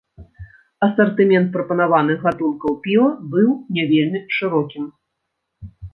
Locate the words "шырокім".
4.37-4.89